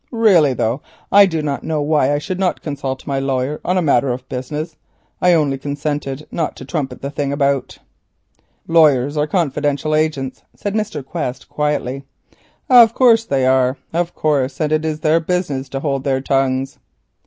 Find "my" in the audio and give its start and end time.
3.05-3.19